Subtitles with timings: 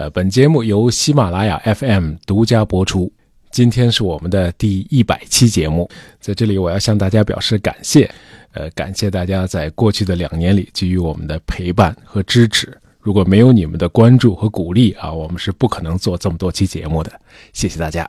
[0.00, 3.12] 呃，本节目由喜马拉雅 FM 独家播出。
[3.50, 5.86] 今天是我们的第一百期节目，
[6.18, 8.10] 在这里我要向大家表示感谢。
[8.52, 12.74] 呃，感谢大家在过去的两年里给予我们的陪伴和支持。
[12.98, 17.12] 如果没有你们的关注和鼓励啊，我们是不可能做这么多期节目的。
[17.52, 18.08] 谢谢大家。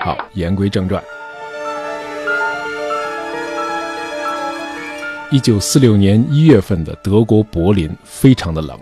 [0.00, 1.04] 好，言归正传。
[5.30, 8.80] 一九四六年一月份的德国柏林非常的冷。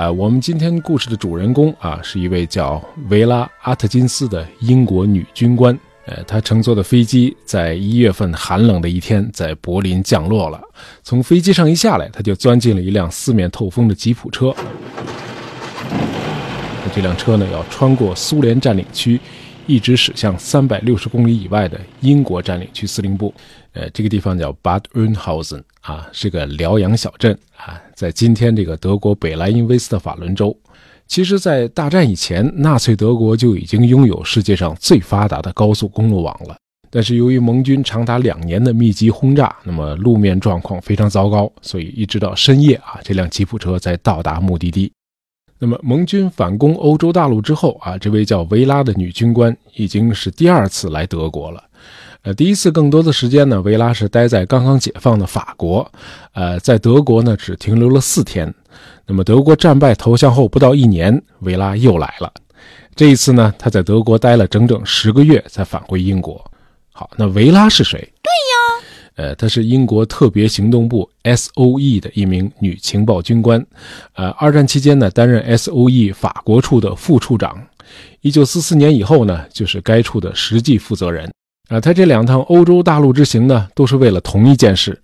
[0.00, 5.78] 啊，我们今天故事的主人公啊，是一位叫维拉阿特金斯的英国女军官。
[6.06, 10.58] 呃，她乘坐的飞机在一月份寒冷的一天在柏林降落了。
[11.02, 14.54] 从飞机上一下来，她就钻进了一辆四面透风的吉普车。
[16.94, 19.20] 这辆车呢，要穿过苏联占领区，
[19.66, 23.34] 一直驶向三百六十公里以外的英国占领区司令部。
[23.72, 30.56] 呃，这个地方叫 Bad Oeynhausen 啊，是个辽阳小镇啊，在今天这个德国北莱茵威斯特法伦州。
[31.06, 36.56] 其实，在大战以前，纳粹德国就已经拥有世界上最发达的高速公路网了。
[36.88, 44.92] 但是，由于盟军长达两年的密集轰炸，那么路面状况非常糟糕，所以一直到深夜啊，这辆吉普车才到达目的地。
[45.58, 51.62] 那么，盟军反攻欧洲大陆之后啊，这位叫维拉的女军官已经是第二次来德国了。
[52.22, 55.90] 呃，第一次更多的时间呢，维拉是待在刚刚解放的法国，
[56.32, 58.52] 呃，在德国呢只停留了四天。
[59.06, 62.32] 那么德国战败投降后不到一年，维拉又来了。
[62.94, 66.44] 这一次呢，他在德国待了整整十个月，才返回英国。
[66.92, 67.98] 好，那维拉是谁？
[67.98, 73.64] 对呀，呃，她是英国特别行动部 S.O.E 的一名女情报军官。
[74.14, 77.66] 呃，二战期间呢，担任 S.O.E 法国处的副处长。
[78.20, 81.32] 一九四四年以后呢，就是该处的实际负责人。
[81.70, 85.00] 啊，他这两趟欧洲大陆之行呢，都是为了同一件事，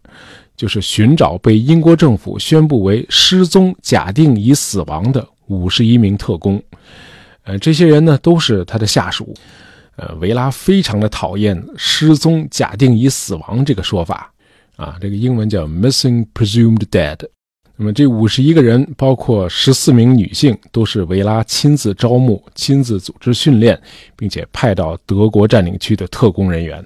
[0.57, 6.61] 就是寻找被英国政府宣布为失踪、假定已死亡的五十一名特工。
[7.45, 9.33] 呃，这些人呢，都是他的下属。
[9.95, 14.33] 呃，维拉非常的讨厌“失踪、假定已死亡”这个说法。
[14.75, 17.17] 啊，这个英文叫 “missing presumed dead”。
[17.79, 23.79] 那么这五十一个人，包括十四名女性，都是维拉亲自招募、亲自组织训练，
[24.17, 26.85] 并且派到德国占领区的特工人员。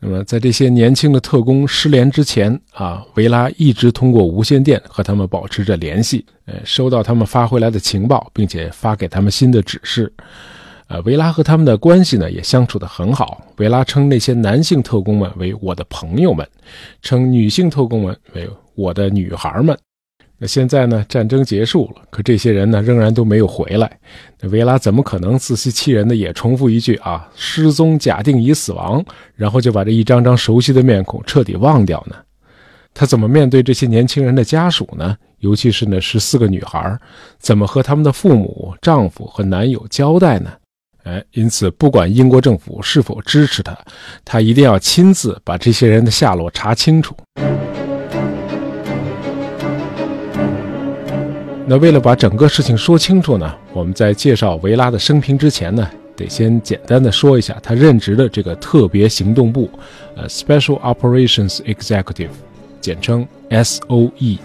[0.00, 10.12] 那么在这些年轻的特工失联之前啊，维拉一直通过无线电和他们保持着联系，呃，收到他们发回来的情报，并且发给他们新的指示。
[10.88, 13.40] 呃，维拉和他们的关系呢也相处得很好。
[13.58, 16.44] 维拉称那些男性特工们为我的朋友们，
[17.00, 19.78] 称女性特工们为我的女孩们。
[20.42, 21.06] 那现在呢？
[21.08, 23.88] 战争结束了，可这些人呢仍然都没有回来。
[24.40, 27.30] 那维拉怎么可能自欺欺人的也重复一句啊？
[27.36, 29.04] 失踪，假定已死亡，
[29.36, 32.16] 然后就把这一张张熟悉的面孔彻底忘掉呢？
[32.92, 35.16] 他怎么面对这些年轻人的家属呢？
[35.38, 36.98] 尤其是那十四个女孩，
[37.38, 40.50] 怎么和他们的父母、丈夫和男友交代呢？
[41.04, 43.78] 哎，因此，不管英国政府是否支持他，
[44.24, 47.14] 他一定要亲自把这些人的下落查清楚。
[51.72, 59.70] 那为了把整个事情说清楚呢，我们在介绍维拉的生平之前呢，得先简单的说一下他任职的这个特别行动部，
[60.14, 62.28] 呃，Special Operations Executive，
[62.78, 64.38] 简称 S.O.E。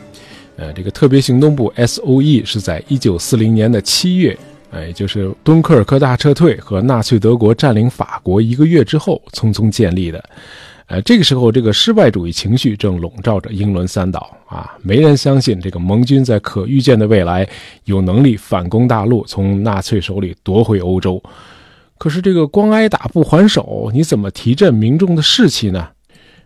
[0.55, 4.38] 呃，这个特别行动部 S.O.E 是在一九四零年的七月，
[4.71, 10.23] 呃，也就是敦刻尔克大撤退和纳粹德国占领法国一个月之后匆匆建立的。
[10.88, 17.48] 呃，这个时候，这个失败主义情绪正笼罩着英伦三岛啊，没人相信这个盟军在可预见的未来
[17.84, 21.22] 有能力反攻大陆，从纳粹手里夺回欧洲。
[21.98, 25.90] 可是，这个光挨打不还手，你怎么提振民众的士气呢？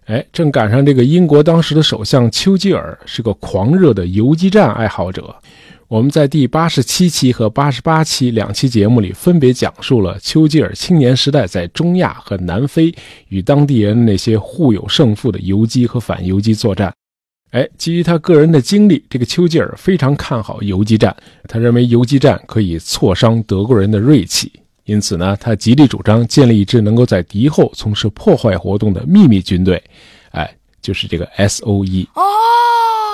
[0.06, 5.36] 哎，正赶上这个英国当时的首相丘吉尔是个狂热的游击战爱好者。
[5.92, 12.96] 我们在第八十七期和八十八期两期节目里，分别讲述了丘吉尔青年时代在中亚和南非
[13.28, 16.94] 与当地人那些互有胜负的游击和反游击作战。
[17.50, 21.14] 哎，基于他个人的经历，这个丘吉尔非常看好游击战，
[21.50, 24.50] 他认为游击战可以挫伤德国人的锐气，
[24.86, 29.84] 因此呢，他极力主张建立一支能够在敌后从事破坏活动的秘密军队。
[30.30, 30.50] 哎，
[30.82, 32.08] 就是这个 S.O.E。
[32.16, 32.22] 哦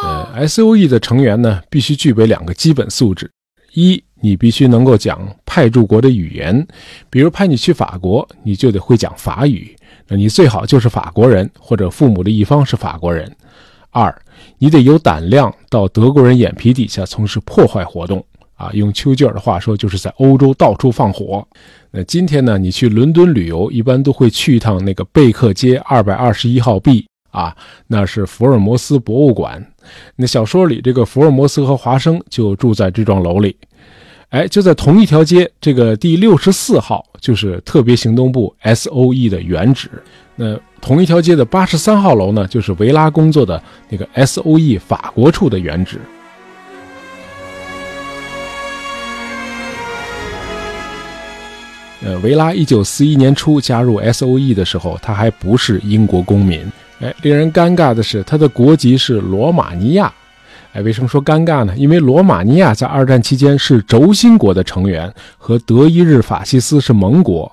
[0.03, 3.29] 呃，S.O.E 的成员呢，必须具备两个基本素质：
[3.73, 6.65] 一，你必须能够讲派驻国的语言，
[7.09, 9.75] 比如派你去法国，你就得会讲法语，
[10.07, 13.27] 那你最好就是法国人，或者父母的一方是法国人；
[13.89, 14.15] 二，
[14.59, 18.23] 你得有胆量到德国人眼皮底下从事破坏活动，
[18.55, 21.45] 啊，用丘吉尔的话说，就是在欧洲到处放火。
[21.89, 27.07] 那今天呢，你去伦敦旅游，一般都会去一趟那个贝克街二百二十一号 B。
[27.37, 27.55] 啊，
[27.85, 29.63] 那是福尔摩斯博物馆。
[30.15, 33.55] 那小说里，这个福尔摩斯和华生就住在这幢楼里。
[34.29, 39.89] 哎，就在同一条街，这个第六十四号就是特别行动部 S.O.E 的原址。
[40.35, 46.01] 那同一条街的八十三号楼呢，就是维拉工作的那个 S.O.E 法国处的原址。
[52.03, 56.61] 呃，维拉一九四一年初加入 S.O.E 的时候，他还不是英国公民。
[56.99, 60.11] 哎，令人尴尬的是，他的国籍是罗马尼亚。
[60.73, 61.73] 哎，为什么说尴尬呢？
[61.77, 67.51] 因为罗马尼亚在二战期间是轴心国的成员，和德意日法西斯是盟国，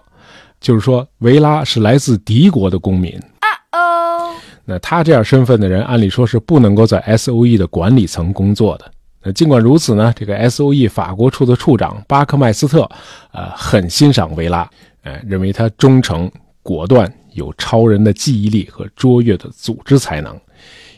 [0.60, 3.18] 就是说维拉是来自敌国的公民。
[3.40, 3.48] 啊
[3.78, 4.30] 哦，
[4.64, 8.90] 那他这样身份的人，按理说是不能够在 S.O.E 的管理层工作的。
[9.22, 12.88] 那尽管如此呢，这个 S.O.E 法国处的处长巴克麦斯特，
[13.32, 14.68] 呃，很欣赏维拉，
[15.02, 16.30] 呃，认为他忠诚、
[16.62, 20.40] 果断，有超人的记忆力和卓越的组织才能。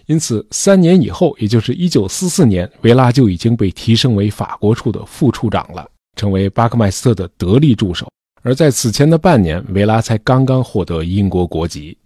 [0.06, 5.84] 因此，三年以后，也就是一九四四年，维拉就已经被提升为法国处的副处长了，
[6.14, 8.08] 成为巴克麦斯特的得力助手。
[8.42, 11.98] 而在此前的半年，维拉才刚刚获得英国国籍。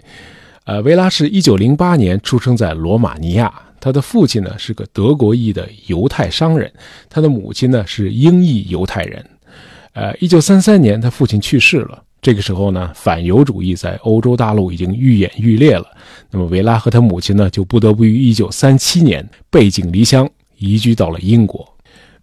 [0.64, 6.72] 呃，维拉是一九零八年出生在罗马尼亚，他的父亲呢是个德国裔的犹太商人，
[7.10, 9.22] 他的母亲呢是英裔犹太人。
[9.92, 12.02] 呃，一九三三年，他父亲去世了。
[12.22, 15.87] 这个时候呢，反犹主义在欧洲大陆已经愈演愈烈了。
[16.31, 20.28] 那么维拉和他母亲呢，就不得不于1937年背井离乡，
[20.58, 21.67] 移居到了英国。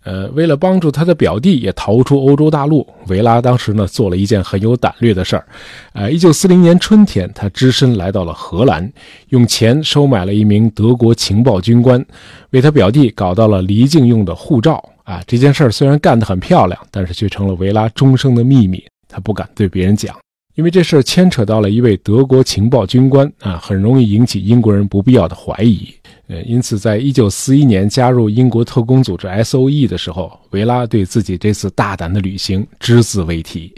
[0.04, 5.46] 呃，为了帮助他的表弟也逃出欧洲大陆，维拉当时呢做了一件很有胆略的事儿。
[5.92, 8.90] 呃，1940年春天，他只身来到了荷兰，
[9.30, 12.06] 用钱收买了一名德国情报军官，
[12.52, 14.82] 为他表弟搞到了离境用的护照。
[15.04, 18.82] 啊，这件事虽然干得很漂亮，但是却成了维拉终生的秘密。
[19.08, 20.16] 他不敢对别人讲，
[20.56, 25.88] 因为这事牵扯到了一位德国情报军官啊，很容易引起英国人不必要的怀疑。
[26.28, 33.74] 呃，因此，在一九四一年加入英国特工组织 S.O.E 的时候，维拉对自己这次大胆的旅行只字未提。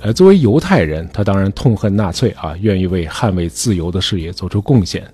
[0.00, 5.06] 呃，作为犹太人，他当然痛恨纳粹啊，愿意为捍卫自由的事业做出贡献。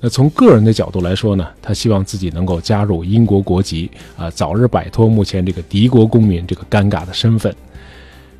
[0.00, 7.54] 那从个人的角度来说呢，他希望自己能够加入英国国籍啊，早日摆脱目前这个敌国公民这个尴尬的身份。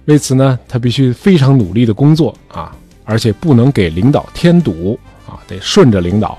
[0.04, 2.74] 为此呢，他必须非常努力的工作啊，
[3.04, 6.38] 而且不能给领导添堵啊，得顺着领导。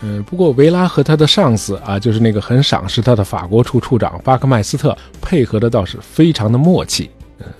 [0.00, 7.10] 嗯，不过维拉和他的上司啊，就是那个很赏识他的法国处处长巴克麦斯特，配合的倒是非常的默契。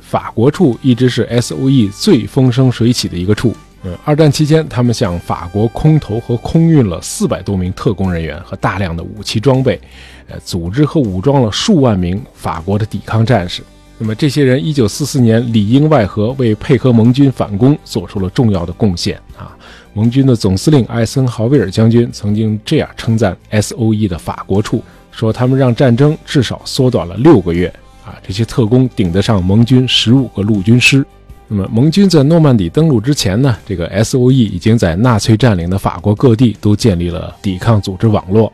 [0.00, 3.52] 法国处一直是 S.O.E 最风生水起的一个处。
[3.84, 9.80] 呃，二战期间，他们向法国空投和空运了四百多名特工人员和大量的武器装备，
[10.28, 13.62] 呃，组织和武装了数万名法国的抵抗战士。
[13.98, 19.56] 那么，这些人一九四四年里应外合，为配合盟军反攻做出了重要的贡献啊！
[19.94, 24.82] 盟军的总司令艾森豪威尔将军曾经这样称赞 S.O.E 的法国处，
[25.12, 27.66] 说他们让战争至少缩短了六个月
[28.04, 28.18] 啊！
[28.26, 31.04] 这些特工顶得上盟军十五个陆军师。
[31.54, 38.50] 那么，盟军在诺曼底登陆之前呢，这个 S.O.E 已经在纳粹占领的法国各地都建立了抵抗组织网络。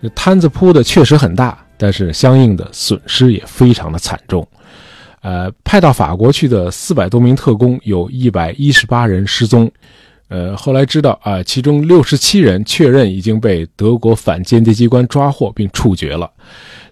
[0.00, 4.46] 那摊子铺的确实很大，但是相应的损失也非常的惨重。
[5.22, 9.72] 呃，派到法国去的四百多名特工，有一百一十八人失踪。
[10.28, 16.30] 呃，后来知道啊，其中六十七人确认已经被德国反间谍机关抓获并处决了，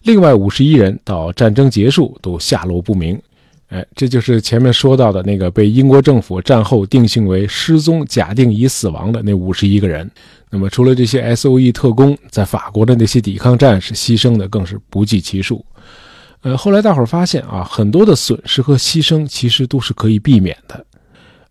[0.04, 3.20] 另外五十一人到战争结束都下落不明。
[3.68, 10.08] 哎，这就是前面说到的那个被英国政府战后定性为失踪、假定已死亡的那五十一个人。
[10.50, 15.64] 那么，除了这些 S.O.E 特工，在法国的那些抵抗战士牺牲的更是不计其数。
[16.42, 20.84] 呃，后来大伙儿发现啊，很多的损失和牺牲其实都是可以避免的。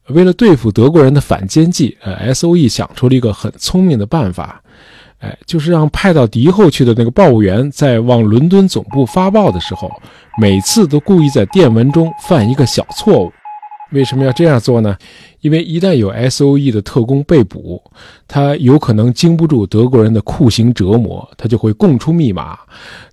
[0.10, 4.62] 为了对付德国人的反间计，呃，S.O.E 想出了一个很聪明的办法。
[5.24, 9.89] 哎，就是让派到敌后去的那个报务员，在往伦敦总部发报的时候，
[10.38, 13.32] 每次都故意在电文中犯一个小错误。
[13.94, 14.98] 为什么要这样做呢？
[15.39, 17.82] 因为一旦有 S.O.E 的特工被捕，
[18.27, 22.58] 他有可能经不住德国人的酷刑折磨，他就会供出密码。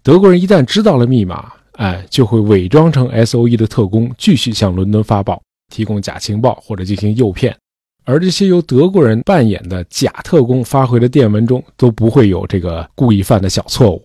[0.02, 5.40] 德国人一旦知道了密码，哎，就会伪装成 S.O.E 的特工，继续向伦敦发报，
[5.71, 7.55] 提供假情报或者进行诱骗。
[8.04, 14.04] 而这些由德国人扮演的假特工发回的电文中都不会有这个故意犯的小错误，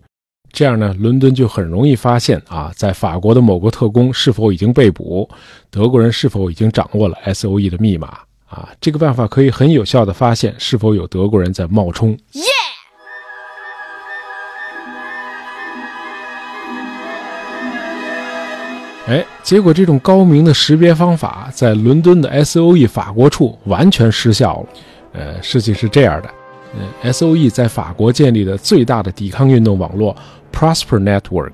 [0.52, 5.30] 这样呢，伦敦就很容易发现啊，在法国的某个特工是否已经被捕，
[5.70, 8.20] 德国人是否已经掌握了 S.O.E 的密码。
[8.48, 12.16] 啊，这个办法可以很有效的发现是否有德国人在冒充。
[19.08, 24.68] 哎，结果这种高明的识别方法在伦敦的 S.O.E 法国处完全失效了。
[25.14, 26.30] 呃，事情是这样的，
[26.74, 30.16] 呃，S.O.E 在法国建立的最大的抵抗运动网络
[30.52, 31.52] Prosper Network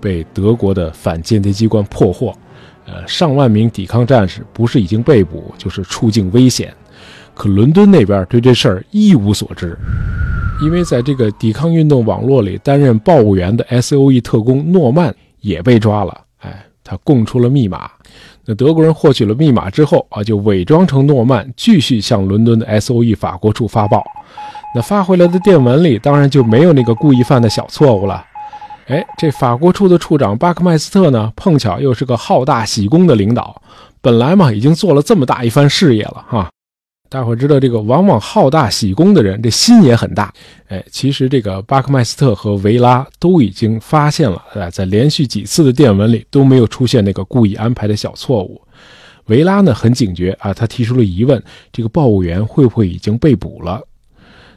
[0.00, 2.32] 被德国的反间谍机关破获，
[2.86, 6.72] 呃，上万名抵抗战士不是已经被捕，就是处境危险。
[7.34, 9.76] 可伦敦那边对这事儿一无所知，
[10.62, 16.20] 因为在这个抵抗运动网络里担任报务员的 S.O.E 特工诺曼也被抓了。
[16.38, 17.90] 哎，他供出了密码。
[18.44, 24.04] 那德国人获取了密码之后啊，就伪装成诺曼，继续向伦敦的 S.O.E 法国处发报。
[24.76, 28.22] 那发回来的电文里当然就没有那个故意犯的小错误了。
[28.88, 33.62] 哎，这法国处的处长巴克麦斯特呢，碰巧又是个好大喜功的领导，
[34.02, 36.50] 本来嘛已经做了这么大一番事业了哈。
[37.14, 40.34] 大伙知道这个往往好大喜功的人，这心也很大。
[40.66, 48.60] 哎，其实这个巴克麦斯特和维拉都已经发现了，啊，在连续几次的电文里都没有出现那个故意安排的小错误。
[49.26, 51.40] 维拉呢很警觉啊，他提出了疑问：
[51.70, 53.80] 这个报务员会不会已经被捕了？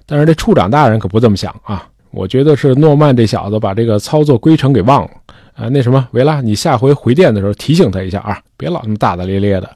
[0.07, 5.11] 但是这处长大人可不这么想啊，我觉得是诺曼这小子把这个操作规程给忘了
[5.53, 5.69] 啊。
[5.69, 9.69] 那什么，维拉，你下回回电的时候提醒他一下啊，别老那么大大咧咧的。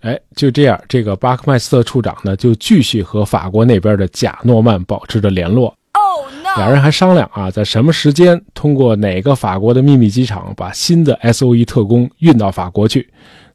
[0.00, 5.68] 哎，就这样，这个巴克麦斯特处长呢，就继续和法国那边的贾诺曼保持着联络。
[5.94, 6.54] 哦，no！
[6.58, 13.08] 两人还商量啊，在什么时间，通过哪个法国的秘密机场，把新的 S.O.E 特工运到法国去。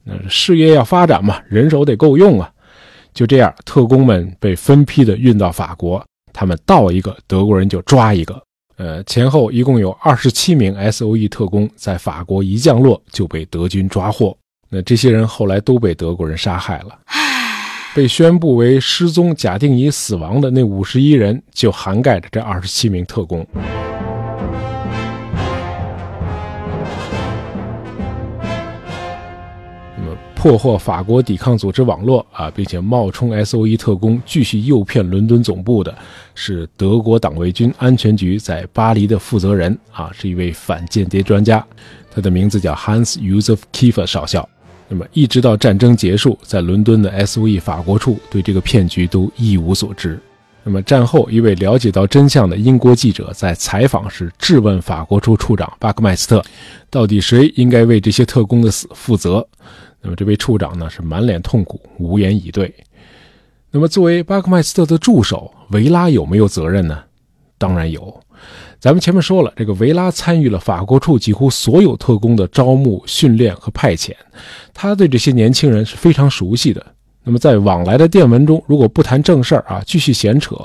[0.04, 2.50] 那事业要发展嘛，人手得够用啊。
[3.14, 8.42] 就这样，特工们被分批的运到法国，他们到一个德国人就抓一个。
[8.76, 14.36] 呃，前后一共有二十七名 S.O.E 特工在法国一降落就被德军抓获。
[14.74, 16.98] 那这些人后来都被德国人杀害了，
[17.94, 23.46] 被宣布为失踪、假定已死亡的那五十一人，就涵盖着这二十七名特工。
[29.94, 35.94] 那么，破获法国抵抗组织网络啊，并且冒充 S.O.E 特工继续诱骗伦敦总部的，
[36.34, 41.62] 是德国党卫军安全局在巴黎的负责人啊，是一位反间谍专家，
[42.10, 44.48] 他的名字叫 Hans Josef Kiefer 少校。
[44.94, 50.20] 那么，一直到战争结束，在伦敦的 S.O.E 法国处对这个骗局都一无所知。
[50.62, 56.44] 那么，战后一位了解到真相的英国记者在采访时质问法国处处长巴克麦斯特
[56.90, 59.48] ：“到底谁应该为这些特工的死负责？”
[60.02, 62.70] 那么，这位处长呢是满脸痛苦，无言以对。
[63.70, 67.02] 那么，作为巴克麦斯特的助手，维拉有没有责任呢？
[67.56, 68.21] 当然有。
[68.82, 74.10] 咱们前面说了，这个维拉参与了法国处几乎所有特工的招募、训练和派遣，
[74.74, 76.84] 他对这些年轻人是非常熟悉的。
[77.22, 80.56] 那么在往来的电文中，如果不谈正事儿啊，继续闲扯，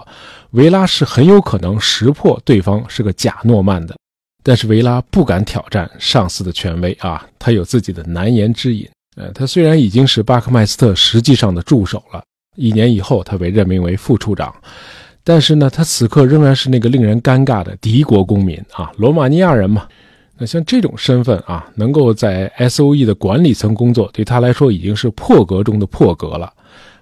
[0.50, 3.95] 维拉是很有可能识破对方是个假诺曼的。
[4.43, 8.89] 但是维拉不敢挑战上司的权威啊，他有自己的难言之隐。
[9.15, 12.24] 呃，他虽然已经是巴克麦斯特实际上的助手了，
[12.55, 14.51] 一年以后他被任命为副处长。
[15.27, 19.86] 但是呢，他此刻仍然是那个令人尴尬的敌国公民啊，罗马尼亚人嘛。
[20.38, 26.50] 那像这种身份啊，能够在 S.O.E 的管理层工作，对他来说已经是破格中的破格了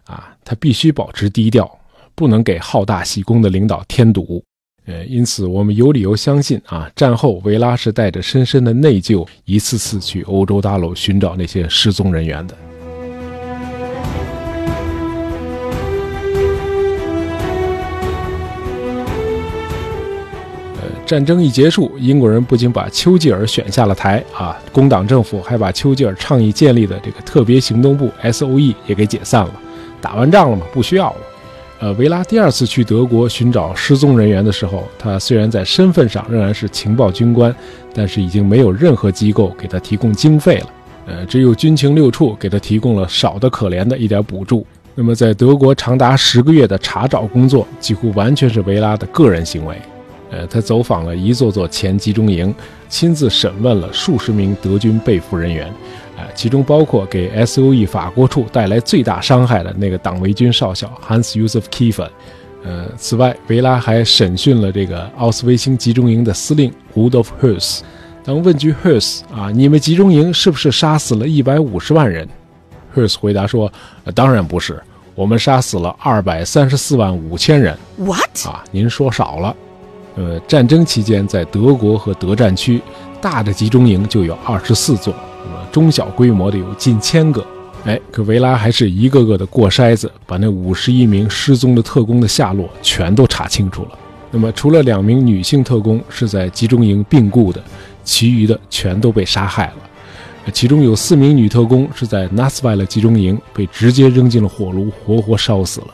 [0.05, 0.33] 啊。
[0.43, 1.69] 他必须保持低调，
[2.15, 4.43] 不能给好大喜功的领导添堵。
[4.87, 12.57] 呃，因此我们有理由相信啊，战后维拉是带着深深的内疚，一次次去欧洲大陆寻找那些失踪人员的。
[21.05, 29.53] 战争一结束，英国人不仅把丘吉尔选下了台啊，工党政府还把丘吉尔倡议建立的这个特别行动部 S.O.E 也给解散了。
[30.01, 31.17] 打完仗了嘛，不需要了。
[31.79, 37.53] 呃，维拉第二次去德国寻找失踪人员的时候，他虽然在身份上仍然是情报军官，
[37.93, 40.67] 但是已经没有任何机构给他提供经费了。
[41.05, 44.65] 呃，只有军情六处给他提供了少得可怜的一点补助。
[44.95, 49.75] 那么，在德国长达十个月的查找工作，几乎完全是维拉的个人行为。
[50.29, 52.53] 呃，他走访了一座座前集中营，
[52.89, 55.67] 亲自审问了数十名德军被俘人员，
[56.17, 62.09] 啊，其中包括给 S.O.E 法国处带来最大伤害的那个党卫军少校 Hans Josef Kiefer。
[62.63, 67.81] 呃，此外，维拉还审讯了这个奥斯维辛集中营的司令 Rudolf Höss。
[68.23, 72.27] 当问句 Höss 啊，你们集中营是不是杀死了一百五十万人
[72.95, 73.71] ？Höss 回答说，
[74.15, 74.81] 当然不是，
[75.13, 77.77] 我们杀死了二百三十四万五千人。
[77.97, 78.47] What？
[78.47, 79.55] 啊，您说少了。
[80.15, 82.81] 呃，战争期间，在德国和德战区，
[83.21, 87.45] 大的集中营就有二十四座，那么中小规模的有近千个。
[87.83, 93.89] 哎，可维拉还是一个个的过筛子，把那五十一名失踪的特工的下落全都查清楚了。
[94.31, 97.63] 那么，除了两名女性特工是在集中营病故的，
[98.03, 100.51] 其余的全都被杀害了。
[100.51, 105.87] 其中有四名女特工是在纳斯维勒集中营被直接扔进了火炉，活活烧死了。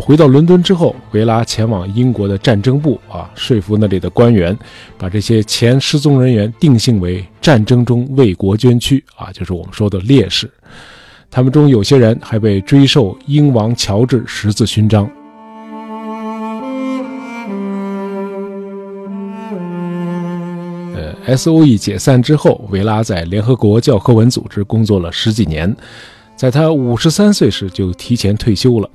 [0.00, 4.56] 回到伦敦之后，维拉前往英国的战争部啊，说服那里的官员，
[4.98, 10.50] 把这些前失踪人员定性为战争中为国捐躯啊，就是我们说的烈士。
[11.30, 15.10] 他们中有些人还被追授英王乔治十字勋章。
[20.94, 25.74] 呃，S.O.E 解散之后，维拉在联合国教科文组织工作了十几年，
[26.36, 28.88] 在他五十三岁时就提前退休了。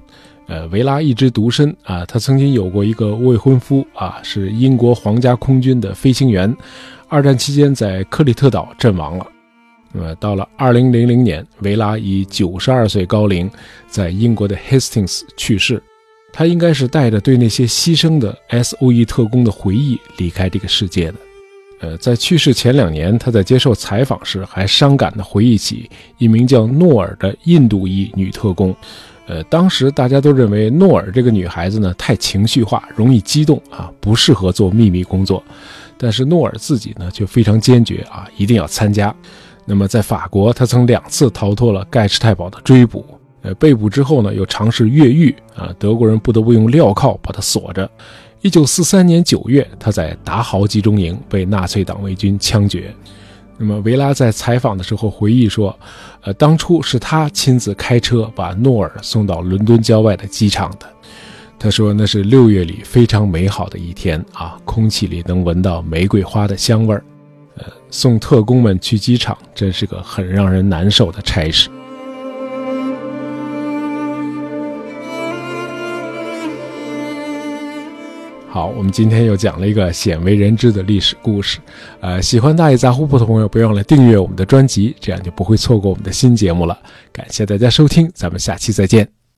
[0.50, 6.54] 呃，维拉一直独身啊，他曾经有过一个未婚夫啊，是英国皇家空军的飞行员，
[7.08, 9.28] 二战期间在克里特岛阵亡了。
[9.92, 13.50] 那么到了二零零零年，维拉以九十二岁高龄
[13.88, 15.82] 在英国的 Hastings 去世。
[16.34, 21.16] 他应该是带着对那些牺牲的 S.O.E 特工的回忆离开这个世界的。
[21.80, 28.76] 呃，在去世前两年，他在接受采访时还伤感地回忆起一名叫诺尔的印度裔女特工。
[29.30, 35.44] 呃，当时大家都认为诺尔这个女孩子呢太情绪化，容易激动啊，不适合做秘密工作。
[36.00, 39.16] 但是诺尔自己呢却非常坚决啊，一定要参加。
[39.66, 43.06] 那么在法国，他曾两次逃脱了盖世太保的追捕。
[43.44, 47.88] 呃，被捕之后呢，又尝试越狱啊，德国人不得不用镣铐把他锁着。
[48.42, 52.92] 一九四三年九月，他在达豪集中营被纳粹党卫军枪决。
[53.62, 55.78] 那么维拉在采访的时候回忆说，
[56.22, 60.88] 呃，当初是他亲自开车把诺尔送到伦敦郊外的机场的。
[61.60, 67.04] 他说那是六月里非常美好的一天啊，空气里能闻到玫瑰花的香味儿。
[67.58, 71.70] 呃，送特工们去机场真是个很让人难受的差事。
[78.52, 81.60] 好，我们今天又讲了一个鲜为人知的历史故事，
[82.02, 86.78] 呃，喜欢大爷杂货铺的朋友，不要忘了订阅我们的专辑，这样就不会错过我们的新节目了。
[87.14, 89.19] 感谢大家收听，咱们下期再见。